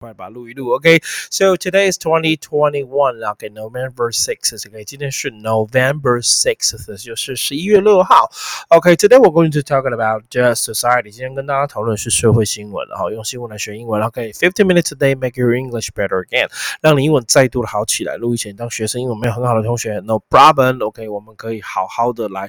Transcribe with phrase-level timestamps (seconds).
[0.00, 1.00] 快把录一录，OK。
[1.28, 4.68] So today is twenty twenty one，OK，November 6th.
[4.68, 8.30] OK，今天是 November 6th，就是十一月六号。
[8.68, 11.10] OK, today we're going to talk about just society.
[11.10, 14.00] 今天跟大家讨论是社会新闻，然后用新闻来学英文。
[14.00, 16.48] OK, fifteen minutes a day make your English better again，
[16.80, 18.16] 让你英文再度的好起来。
[18.16, 20.80] 录以前当学生英文没有很好的同学，No problem。
[20.86, 22.42] OK，我们可以好好的来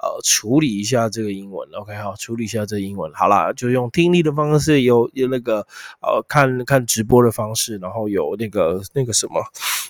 [0.00, 1.68] 呃处理一下这个英文。
[1.74, 3.12] OK，好，处理一下这英文。
[3.14, 5.64] 好了，就用听力的方式，有有那个
[6.00, 6.84] 呃看看。
[6.95, 9.41] 直播的方式，然后有那个那个什么，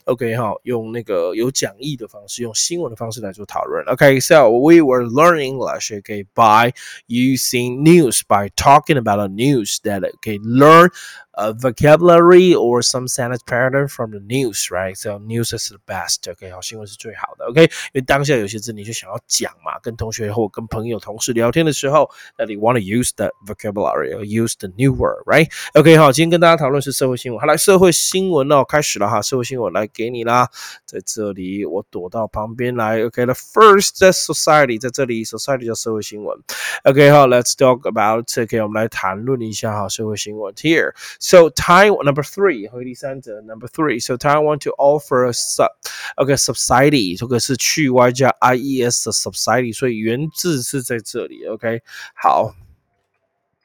[0.05, 3.83] OK 哈，用那个有讲义的方式，用新闻的方式来做讨论。
[3.85, 6.71] OK，so we were learning English, OK, by
[7.07, 10.89] using news, by talking about a news that can learn
[11.35, 14.95] a vocabulary or some sentence pattern from the news, right?
[14.95, 16.29] So news is the best.
[16.29, 17.45] OK，好，新闻是最好的。
[17.45, 25.49] OK，因为当下有些字你就想要讲嘛，跟同学或跟朋友、同事聊天的时候，that you want to use the vocabulary or use the new word, right?
[25.73, 27.39] OK，好，今天跟大家讨论是社会新闻。
[27.39, 30.49] 好，来社会新闻哦，开始了哈，社会新闻来给你啦，
[30.85, 33.01] 在这里我躲到旁边来。
[33.05, 36.37] OK，the first society 在这里，society 叫社会新闻。
[36.83, 40.93] OK，好，Let's talk about OK，我们来谈论一下哈社会新闻 here。
[41.25, 43.99] So Taiwan number three 和第三者 number three.
[43.99, 45.69] So Taiwan to offer a sub
[46.17, 51.45] okay subsidy 这个是去 y 加 i e s 的 subsidy，所以原字是在这里。
[51.45, 51.81] OK，
[52.15, 52.53] 好。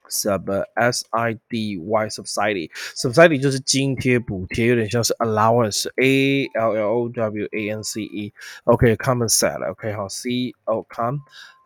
[0.08, 7.70] sub s i d y subsidy subsidy 就是津贴补贴，有点像是 allowance a l l o w a
[7.70, 8.32] n c e
[8.62, 11.18] OK compensate OK 好 c o com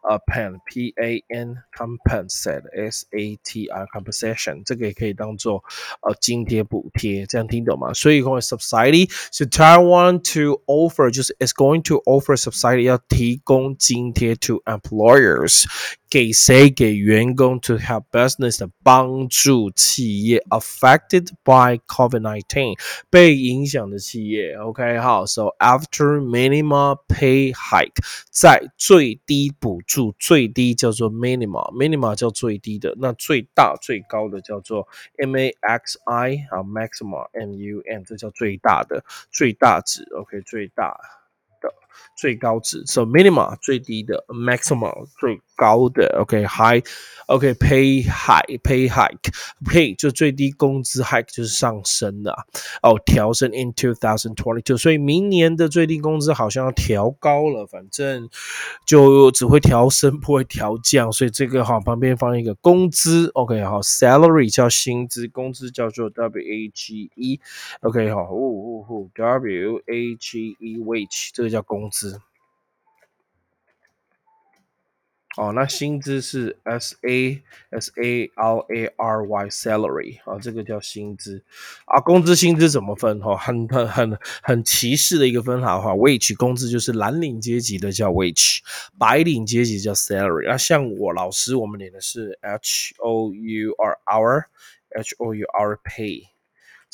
[0.05, 5.63] a pen p a n compensate s a t i compensation 这个也可以当做
[6.01, 7.93] 呃津贴补贴，这样听懂吗？
[7.93, 15.65] 所以讲 subsidy 是 Taiwan to offer 就是 is going to offer subsidy 要提供津贴 to employers
[16.09, 16.71] 给谁？
[16.71, 24.55] 给员工 to help business 的帮助企业 affected by COVID-19 被影响的企业。
[24.55, 34.89] OK 好，So after minimum pay hike 在最低补助最低叫做 minimum，minimum 叫最低的，那最大最高的叫做
[35.19, 35.97] maxi
[36.51, 40.07] 啊 maximum m u m 这叫最大的最大值。
[40.15, 40.99] OK 最大
[41.61, 41.73] 的
[42.16, 52.36] 最高值，So minimum 最低的，maximum 最高的，OK，high，OK，pay high，pay hike，pay 就最低工资，hike 就是上升的
[52.82, 58.30] 哦，调升 in two thousand twenty two，所以明年的最低工资好像要调高了，反正
[58.86, 72.20] 就只会调升不会调降，所以这个哈旁边放一个工资，OK，好，salary 叫薪资，工资叫做 W A G E，OK，好，呜呜呼，W A G E wage 这个叫工工资。
[75.38, 81.44] 哦，那薪资是 S A S A L A R Y salary 啊，这个叫薪资
[81.86, 82.00] 啊。
[82.00, 83.20] 工资薪资怎么分？
[83.20, 85.92] 哈，很很很很歧视的一个分法哈。
[85.92, 88.62] Wage 工资就是蓝领阶级的叫 wage，
[88.98, 90.48] 白领阶级叫 salary。
[90.48, 96.35] 那像我老师，我们领的是 H O U R hour，H O U R pay。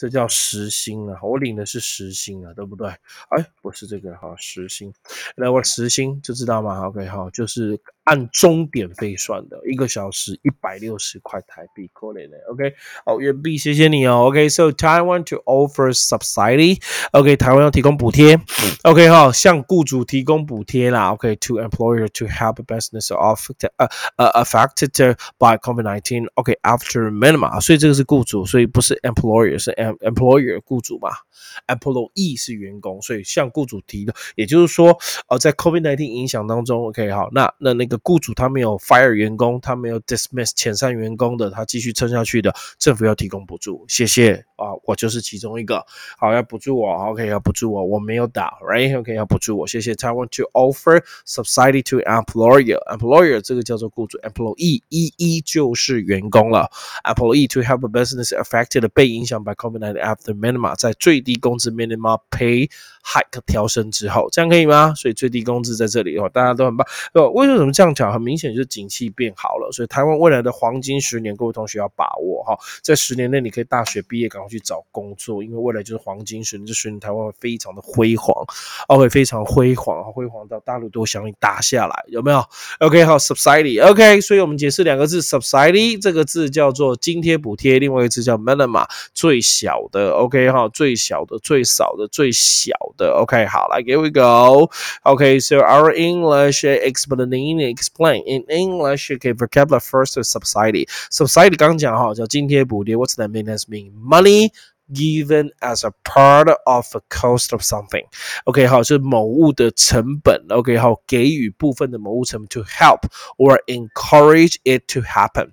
[0.01, 2.88] 这叫实心啊，我领的是实心啊，对不对？
[3.29, 4.91] 哎，不是这个哈，实心，
[5.38, 12.38] 那我实心就知道吗？OK 好，就是按钟点费算的，一个小时一百六十块台币，可怜的。
[12.50, 12.73] OK，
[13.06, 14.28] 好，袁币，谢谢你哦。
[14.28, 18.40] OK，so Taiwan to offer subsidy，OK，台湾要提供补贴。
[18.84, 21.13] OK 哈，向雇主提供补贴啦。
[21.13, 26.28] OK，to employer to help business affected 呃呃 affected by COVID-19。
[26.34, 29.91] OK，after minimum，所以这个是雇主，所以不是 employer，是 em。
[30.01, 31.09] employer 雇主嘛
[31.67, 34.97] ，employee 是员工，所以向雇主提的，也就是说，
[35.28, 44.46] 呃，在 COVID-19 影响当中，OK，好，那那那的雇主他没有 fire 员工，他没有 dismiss 遣散员工的，他继续撑下去的，政府要提供补助，谢谢。
[44.61, 45.83] 啊，我就是其中一个，
[46.17, 49.95] 好，要补助我，OK，要补助我，我没有打，Right，OK，要补助我，谢谢。
[49.95, 56.69] 台湾 To offer subsidy to employer，employer 这个叫做雇主，employee 一一就是员工了
[57.03, 59.72] ，employee to help a business affected 被影响 by COVID。
[59.81, 62.69] After minimum 在最低工资 minimum pay
[63.03, 64.93] hike 调升之后，这样可以吗？
[64.96, 66.85] 所以最低工资在这里哦，大家都很棒。
[67.14, 68.11] 呃，为什么这样讲？
[68.11, 72.57] 很明显就是景气变好了，所以台湾未来的黄金十年，各位同学要把握哈。
[72.84, 78.34] 在十年内，你可以大学毕业赶快去找工作，因为未来就是黄金十年，这十年台湾会非常的辉煌，
[78.88, 82.42] 哦，会非常辉煌，辉煌到大陆都想你打下来，有没有
[82.80, 89.72] ？OK，好，subsidy，OK，所以我们解释两个字，subsidy 这个字叫做津贴补贴，另外一个字叫 minimum 最小。
[89.92, 103.16] 的，OK 哈，最小的、最少的、最小的，OK，好，来，Here we go，OK，so our English explaining explain in English okay vocabulary first subsidy subsidy 刚讲哈叫津贴补贴，What's
[103.18, 103.46] that mean?
[103.46, 104.41] That mean money
[104.89, 110.47] given as a part of the cost of something。OK，好，是某物的成本。
[110.51, 113.01] OK，好，给予部分的某物成本 to help
[113.36, 115.51] or encourage it to happen。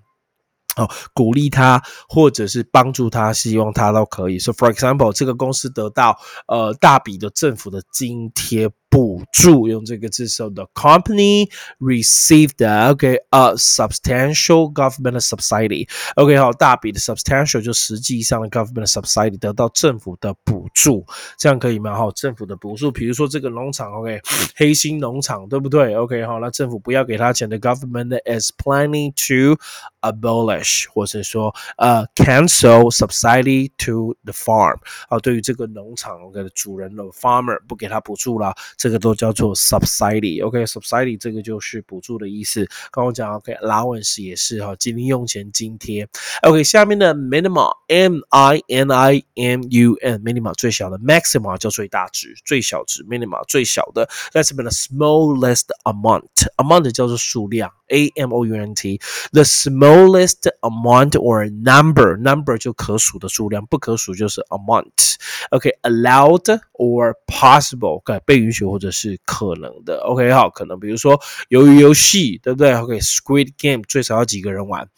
[0.75, 4.39] 哦，鼓励他或者是帮助他，希望他都可以。
[4.39, 6.17] So for example，这个公司得到
[6.47, 8.69] 呃大笔的政府的津贴。
[8.89, 11.49] 补助用这个字，so the company
[11.79, 21.03] received okay a substantial government subsidy。OK 好，大笔的 substantial 就实际上的 government subsidy 得到政府的补助，
[21.39, 21.95] 这样可以吗？
[21.95, 24.21] 好，政府的补助，比如说这个农场，OK
[24.55, 25.95] 黑心农场，对不对？
[25.95, 29.59] OK 好，那政府不要给他钱的 government is planning to
[30.01, 34.77] abolish 或者说呃 cancel subsidy to the farm。
[35.09, 38.53] 好，对于这个农场的主人的 farmer 不给他补助了。
[38.78, 42.66] 这个都叫做 subsidy，OK，subsidy 这个就是补助的意思。
[42.92, 46.08] 刚我讲 OK，allowance 也是哈，零用钱津贴。
[46.42, 54.08] OK，下面的 minimum，M I N I M U N，minimum 最小的，maximum 叫最大值，最小值，minimum 最小的。
[54.32, 57.72] That's been the smallest amount，amount 叫做数量。
[57.90, 59.00] A M O U N T
[59.32, 65.14] the smallest amount or number number 就可数的数量，不可数就是 amount。
[65.52, 69.98] OK，allowed or possible，OK，被允许或者是可能的。
[70.00, 74.88] OK，好，可能比如说由于游戏，对不对？OK，Squid Game 最少要几个人玩？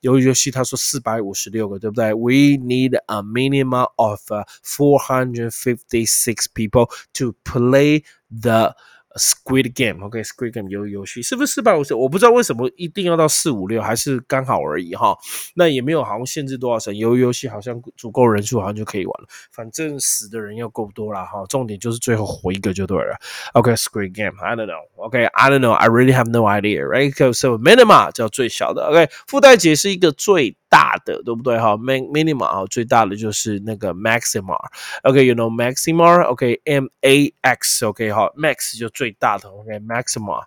[0.00, 4.20] 由于游戏他说四百五十六个，对不对？We need a minimum of
[4.64, 8.74] four hundred fifty six people to play the
[9.16, 11.94] Squid Game，OK，Squid Game 游游戏是不是四百五十？
[11.94, 15.16] 我不知道为什么一定要到四五六，还是刚好而已哈。
[15.54, 19.28] 那也没有好像限制多少人，游游戏好像足够人数，好像就可以玩了。
[19.50, 21.44] 反正死的人要够多了哈。
[21.48, 23.16] 重点就是最后活一个就对了。
[23.52, 30.56] OK，Squid Game，I don't know，OK，I don't know，I really have no idea，right？So minimum 叫最小的，OK，附带解释一个最。
[30.72, 31.58] 大的，对不对？
[31.58, 34.56] 哈，minima 啊，最大的就是那个 maxima。
[35.02, 40.44] OK，you know maxima？OK，M A X，OK，哈，max 就最大的，OK，maxima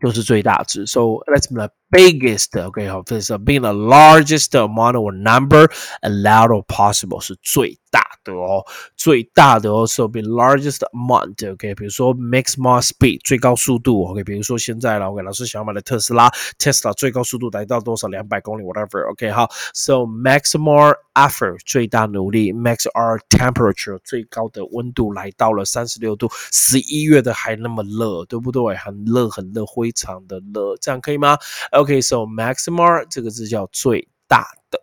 [0.00, 0.84] 就是最大值。
[0.86, 2.60] So let's blip biggest。
[2.60, 5.70] OK，好，this being the largest amount or number
[6.02, 8.02] allowed or possible 是最大。
[8.24, 8.64] 的哦，
[8.96, 18.08] 最大的哦，so be largest amount，OK，比如说 maximum speed 最高速度，OK，比如说现在了，OK，老师想要买的特斯拉，Tesla 最高速度达到多少？
[18.08, 28.74] 两百公里，whatever，OK，好，so maximum effort 最大努力，maximum temperature 最高的温度来到了三十六度，十一月的还那么热，对不对？
[28.76, 31.36] 很热很热，非常的热，这样可以吗
[31.72, 34.80] ？OK？OK，so maximum 这个字叫最大的。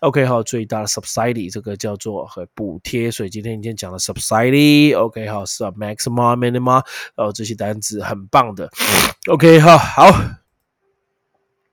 [0.00, 6.82] OK，好，最大的 subsidy 这个叫做和补贴，所以今天今天讲了 subsidy，OK，好是 maximum minimum，
[7.14, 8.70] 然后这些单词很棒的
[9.26, 10.10] ，OK，好，好，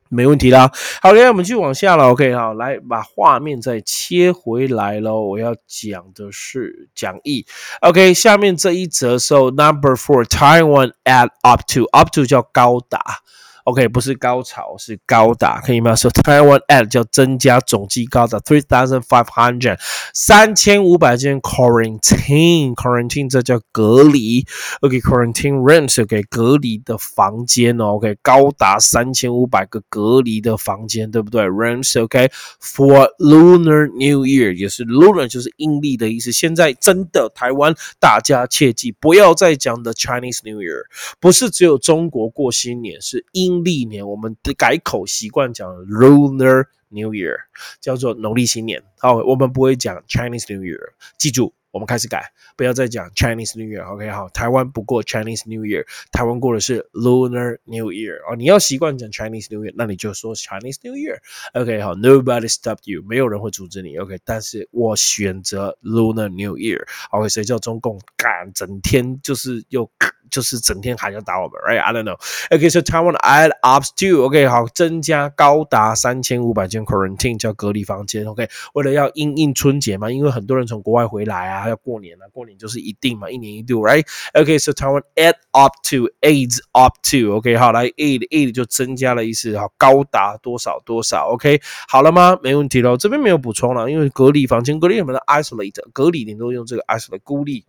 [0.09, 0.69] 没问题啦。
[1.01, 5.21] 好嘞，我们继续往下了，OK，好，来把画面再切回来喽。
[5.21, 7.45] 我要讲的是讲义
[7.79, 13.21] ，OK，下面这一则，So number four Taiwan add up to up to 叫高达。
[13.65, 19.79] OK，不是高潮，是高达，可以吗？So Taiwan add 叫增加总计高达 three thousand five hundred
[20.13, 24.45] 三千五百间 quarantine quarantine 这叫隔离。
[24.81, 27.95] OK，quarantine rooms OK 隔离的房间哦。
[27.95, 32.29] OK，高达三千五百个隔离的房间，对不对？Rooms OK
[32.61, 36.31] for Lunar New Year 也是 Lunar 就是阴历的意思。
[36.31, 40.83] 现在真的台湾大家切记不要再讲的 Chinese New Year，
[41.19, 47.37] 不是只有中国过新年，是阴历年我们改口习惯讲 Lunar New Year，
[47.79, 48.83] 叫做农历新年。
[48.99, 51.53] 好，我们不会讲 Chinese New Year，记住。
[51.71, 53.83] 我们开始改，不要再讲 Chinese New Year。
[53.85, 58.15] OK，好，台湾不过 Chinese New Year，台湾过的是 Lunar New Year。
[58.31, 61.17] 哦，你要习惯讲 Chinese New Year，那你就说 Chinese New Year。
[61.51, 63.97] OK，好，Nobody stopped you，没有人会阻止你。
[63.97, 66.81] OK，但是我选择 Lunar New Year。
[67.11, 69.91] OK，谁叫中共敢整天就是又
[70.31, 72.17] 就是整天还要打我们？Right？I don't know。
[72.55, 78.25] OK，so Taiwan add up to OK，好，增加高达三千五百间 quarantine 叫隔离房间。
[78.25, 81.65] OK，为了要应应春节嘛，因为很多人从国外回来啊。
[81.67, 92.37] 要过年了，过年就是一定嘛，一年一度，right？OK，so Taiwan add up to aids up to，OK，好，来 aid aid 就增加了意思，好，高达多少多少，OK，好了吗？
[92.43, 97.65] 没问题喽，这边没有补充了，因为隔离房间隔离什么的 isolate，隔离你都用这个 isolate 孤立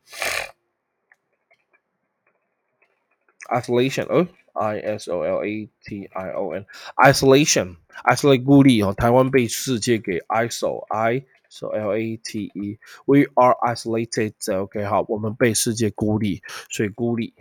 [3.50, 12.79] ，isolation，哦，I S O L A T I O N，isolation，isolate 孤立哦，台湾被世界给 isol，I。So L A T E,
[13.05, 14.33] we are isolated.
[14.57, 17.33] OK，好，我们被世界孤立，所以孤立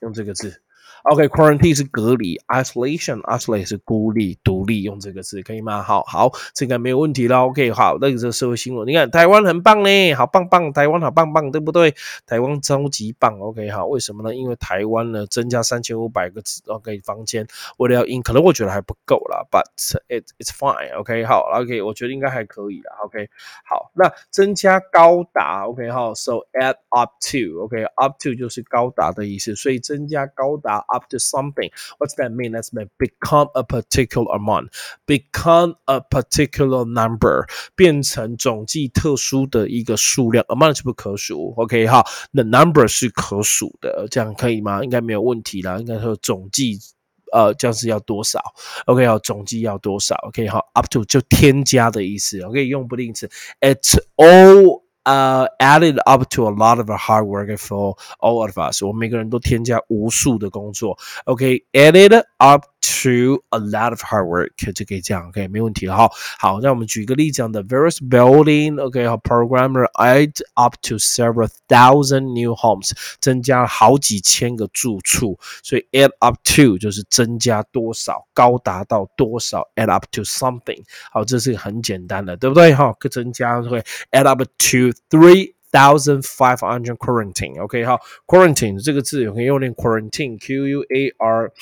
[0.00, 0.62] 用这个字。
[1.03, 5.83] OK，quarantine 是隔离，isolation，isolate 是孤立、独立，用这个字可以吗？
[5.83, 7.45] 好好，这个没有问题了。
[7.45, 8.87] OK，好，那个是社会新闻。
[8.87, 11.93] 你看台湾很棒呢，好棒棒，台湾好棒棒，对不对？
[12.25, 13.37] 台湾超级棒。
[13.39, 14.33] OK，好，为什么呢？
[14.33, 17.45] 因为台湾呢增加三千五百个 OK 房间，
[17.77, 19.65] 为了要应，可能我觉得还不够了，But
[20.07, 20.97] it it's fine。
[20.97, 22.93] OK，好，OK，我觉得应该还可以啦。
[23.03, 23.29] OK，
[23.65, 25.67] 好，那增加高达。
[25.67, 30.82] OK，好，So add up to，OK，up to 就是高达的意思，所以增加高达。
[30.82, 31.70] up to something.
[31.98, 32.52] What's that mean?
[32.52, 34.70] That's mean become a particular amount,
[35.06, 37.46] become a particular number，
[37.76, 40.44] 变成总计特殊的一个数量。
[40.48, 44.82] amount 是不可数，OK 哈，那 number 是可数的，这样可以吗？
[44.82, 45.78] 应该没有问题啦。
[45.78, 46.78] 应该说总计。
[47.30, 48.40] 呃，这样是要多少？
[48.86, 50.14] OK，好，总计要多少？
[50.28, 53.28] OK，好，up to 就添加的意思，OK，用不定词，
[53.60, 58.76] it's all uh, added up to a lot of hard work for all of us.
[58.76, 58.82] us。
[58.82, 60.98] 我们每个人都添加无数的工作。
[61.24, 62.64] OK，added up
[63.02, 66.10] to a lot of hard work 就可以这样，OK，没问题了哈。
[66.38, 80.22] 好，那我们举个例子讲的，various building，OK，和 programmer add up to several thousand new homes，增加了好几千个住处，所以 add up to 就是增加多少，高达到多少，add up to
[80.22, 80.82] something。
[81.12, 82.74] 好，这是很简单的，对不对？
[82.74, 91.52] 哈，增加会 add up to three。thousand five hundred quarantine。OK，好，quarantine 这个字可以用练 quarantine，Q U A R。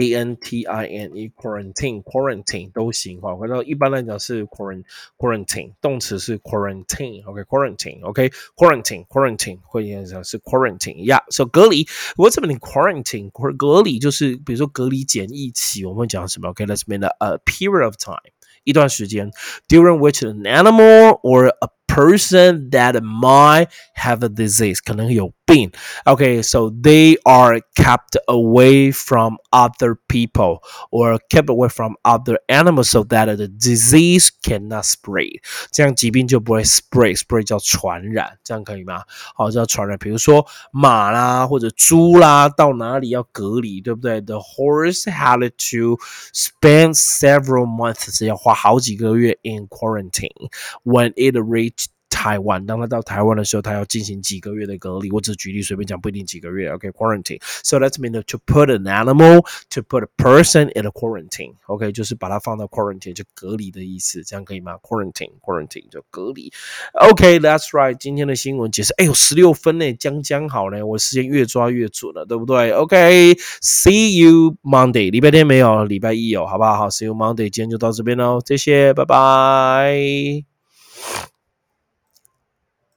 [0.00, 4.84] A N T I N E quarantine quarantine 都行哈，回到一般来讲是 quarant
[5.18, 11.84] quarantine 动词是 quarantine OK quarantine OK quarantine quarantine 会讲是 quarantine yeah so 隔离
[12.16, 18.32] what's mean quarantine 隔离就是比如说隔离检疫期我们讲什么 OK let's mean a, a period of time
[18.64, 19.30] 一段时间
[19.68, 25.70] during which an animal or a person that might have a disease 可能有 病
[26.06, 32.90] okay so they are kept away from other people or kept away from other animals
[32.90, 39.02] so that the disease cannot spread 这样疾病就不会 spread spread 叫传染这样可以吗
[39.34, 45.98] 好叫传染比如说马啦或者猪啦到哪里要隔离对不对 the horse had to
[46.32, 50.50] spend several months 要花好几个月 in quarantine
[50.84, 51.86] when it reached
[52.17, 55.11] 台湾，当他到台湾的时候，他要进行几个月的隔离。
[55.11, 56.67] 我只举例，随便讲，不一定几个月。
[56.69, 57.39] OK，quarantine。
[57.63, 61.53] So that's mean to put an animal, to put a person in a quarantine.
[61.67, 66.51] OK，就是把它放到 quarantine 就隔离的意思，这样可以吗？Quarantine，quarantine 就隔离。
[66.93, 67.95] OK，that's right。
[67.99, 75.11] 今天的新闻解释，哎呦，十六分呢，将将好呢，我时间越抓越准了，对不对？OK，see you Monday。
[75.11, 76.75] 礼拜天没有，礼拜一有，好不好？
[76.77, 77.47] 好，see you Monday。
[77.49, 80.43] 今天就到这边喽，谢谢，拜拜。